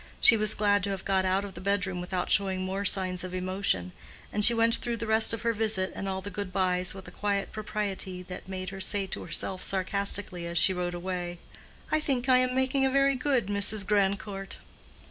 She 0.19 0.35
was 0.35 0.55
glad 0.55 0.83
to 0.85 0.89
have 0.89 1.05
got 1.05 1.25
out 1.25 1.45
of 1.45 1.53
the 1.53 1.61
bedroom 1.61 2.01
without 2.01 2.31
showing 2.31 2.61
more 2.63 2.85
signs 2.85 3.23
of 3.23 3.35
emotion, 3.35 3.91
and 4.33 4.43
she 4.43 4.51
went 4.55 4.77
through 4.77 4.97
the 4.97 5.05
rest 5.05 5.31
of 5.31 5.43
her 5.43 5.53
visit 5.53 5.91
and 5.93 6.09
all 6.09 6.21
the 6.23 6.31
good 6.31 6.51
byes 6.51 6.95
with 6.95 7.07
a 7.07 7.11
quiet 7.11 7.51
propriety 7.51 8.23
that 8.23 8.47
made 8.49 8.71
her 8.71 8.81
say 8.81 9.05
to 9.05 9.21
herself 9.23 9.61
sarcastically 9.61 10.47
as 10.47 10.57
she 10.57 10.73
rode 10.73 10.95
away, 10.95 11.37
"I 11.91 11.99
think 11.99 12.27
I 12.27 12.37
am 12.37 12.55
making 12.55 12.83
a 12.83 12.89
very 12.89 13.13
good 13.13 13.45
Mrs. 13.45 13.85
Grandcourt." 13.85 14.57